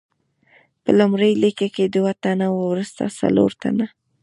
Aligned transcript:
په 0.83 0.89
لومړۍ 0.99 1.31
لیکه 1.43 1.67
کې 1.75 1.85
دوه 1.95 2.11
تنه، 2.23 2.47
وروسته 2.61 3.03
څلور 3.19 3.51
تنه. 3.61 3.85